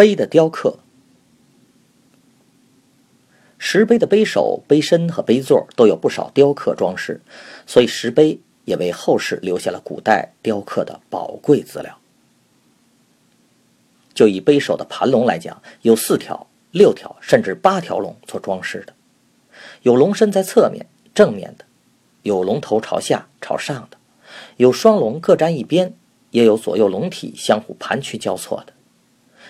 [0.00, 0.78] 碑的雕刻，
[3.58, 7.20] 石碑的碑首、碑身和碑座都有不少雕刻装饰，
[7.66, 11.98] 所以石碑也为后世留下了古代雕刻的宝贵资料。
[14.14, 18.94] 就以碑首的盘龙来讲，有四条、六条甚至八条龙做装饰的，
[19.82, 21.66] 有龙身在侧面正面的，
[22.22, 23.98] 有龙头朝下朝上的，
[24.56, 25.94] 有双龙各占一边，
[26.30, 28.72] 也有左右龙体相互盘曲交错的。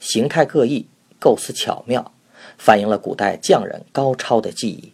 [0.00, 0.86] 形态各异，
[1.18, 2.12] 构思巧妙，
[2.58, 4.92] 反映了古代匠人高超的技艺。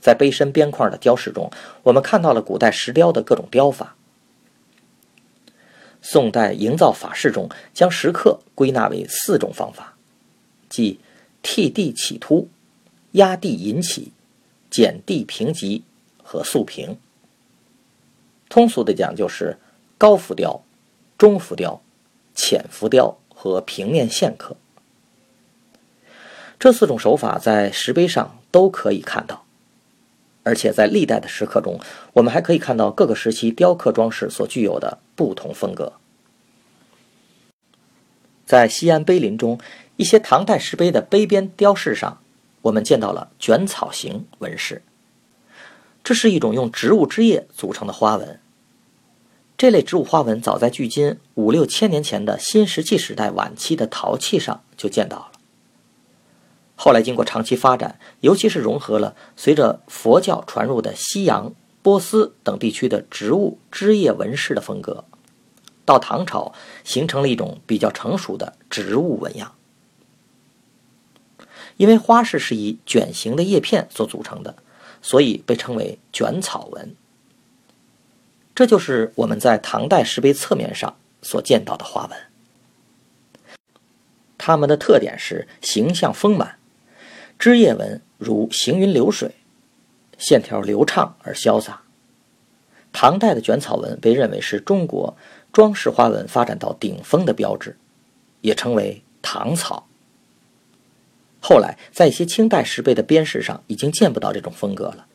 [0.00, 1.50] 在碑身边框的雕饰中，
[1.82, 3.96] 我们看到了古代石雕的各种雕法。
[6.00, 9.96] 宋代营造法式中将石刻归纳为四种方法，
[10.68, 11.00] 即
[11.42, 12.48] 替地起凸、
[13.12, 14.12] 压地引起、
[14.70, 15.82] 剪地平极
[16.22, 16.96] 和塑平。
[18.48, 19.58] 通俗的讲，就是
[19.98, 20.62] 高浮雕、
[21.18, 21.82] 中浮雕。
[22.38, 24.56] 浅浮雕和平面线刻，
[26.56, 29.44] 这四种手法在石碑上都可以看到，
[30.44, 31.80] 而且在历代的石刻中，
[32.12, 35.94] 我们还可以看到各个时期雕刻装饰所具有的不同风格。
[38.46, 39.58] 在西安碑林中，
[39.96, 42.22] 一些唐代石碑的碑边雕饰上，
[42.62, 44.82] 我们见到了卷草形纹饰，
[46.04, 48.38] 这是一种用植物枝叶组成的花纹。
[49.58, 55.32] 这类植物花纹早在距今五六千年前的新石器时代晚期的陶器上就见到了。
[56.76, 61.52] 后来经过长期发展，尤其是融合了随着佛教传入的西洋、
[61.82, 65.04] 波斯等地区的植物枝叶纹饰的风格，
[65.84, 66.54] 到唐朝
[66.84, 69.56] 形成了一种比较成熟的植物纹样。
[71.78, 74.54] 因为花饰是以卷形的叶片所组成的，
[75.02, 76.94] 所以被称为卷草纹。
[78.58, 82.18] 这就是我们在唐代石碑侧面上所见到的花纹。
[84.36, 86.58] 它们的特点是形象丰满，
[87.38, 89.36] 枝叶纹如行云流水，
[90.18, 91.82] 线条流畅而潇洒。
[92.92, 95.16] 唐代的卷草纹被认为是中国
[95.52, 97.76] 装饰花纹发展到顶峰的标志，
[98.40, 99.86] 也称为唐草。
[101.38, 105.06] 后来在一些清代石碑的边饰上已经见不到这种风格了，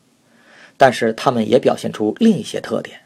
[0.78, 3.02] 但是它们也表现出另一些特点。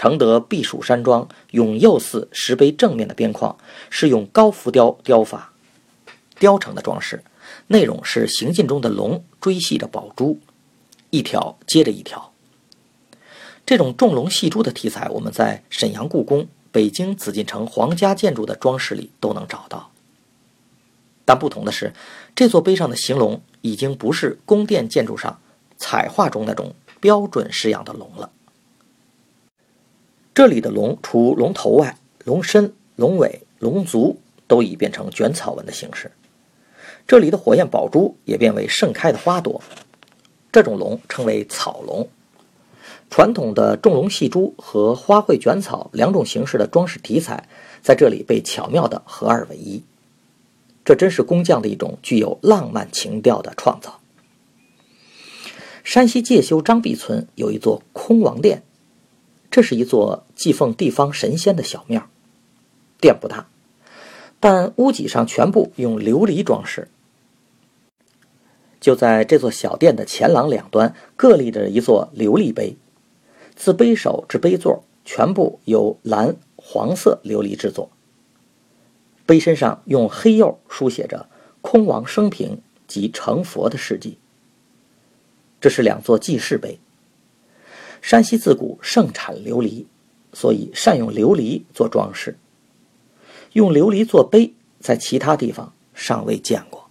[0.00, 3.58] 承德避暑山庄永佑寺石碑正面的边框
[3.90, 5.52] 是用高浮雕雕法
[6.38, 7.22] 雕成的装饰，
[7.66, 10.40] 内容是行进中的龙追系着宝珠，
[11.10, 12.32] 一条接着一条。
[13.66, 19.90] 这种重龙戏珠的题材，我们在沈阳故宫、北京紫禁城皇家建筑的装饰里都能找到。
[21.26, 21.92] 但不同的是，
[22.34, 25.38] 这座碑上的行龙已经不是宫殿建筑上
[25.76, 28.30] 彩画中那种标准式样的龙了。
[30.32, 36.12] 这里的龙，除龙头外，龙身、龙尾、龙足都已变成卷草纹的形式。
[37.06, 39.60] 这里的火焰宝珠也变为盛开的花朵。
[40.52, 42.08] 这种龙称为草龙。
[43.10, 47.48] 传统的重龙戏珠和花卉卷草两种形式的装饰题材，
[47.82, 49.82] 在这里被巧妙地合二为一。
[50.84, 53.98] 这真是工匠的一种具有浪漫情调的创造。
[55.82, 58.62] 山西介休张壁村有一座空王殿。
[59.50, 62.08] 这是一座祭奉地方神仙的小庙，
[63.00, 63.48] 殿不大，
[64.38, 66.88] 但屋脊上全部用琉璃装饰。
[68.80, 72.76] 就在这座小殿的前廊两端，各立着一座琉璃碑，
[73.54, 77.90] 自碑首至碑座全部由蓝黄色琉璃制作。
[79.26, 81.28] 碑身上用黑釉书写着
[81.60, 84.18] 空王生平及成佛的事迹。
[85.60, 86.78] 这是两座记事碑。
[88.02, 89.84] 山西自古盛产琉璃，
[90.32, 92.36] 所以善用琉璃做装饰。
[93.52, 96.89] 用琉璃做碑，在其他地方尚未见过。